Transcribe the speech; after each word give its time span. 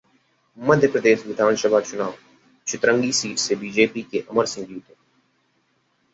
मध्य 0.57 0.87
प्रदेश 0.87 1.25
विधानसभा 1.25 1.79
चुनाव: 1.79 2.15
चितरंगी 2.67 3.11
सीट 3.11 3.37
से 3.37 3.55
बीजेपी 3.55 4.01
के 4.01 4.19
अमर 4.31 4.45
सिंह 4.45 4.67
जीते 4.67 4.93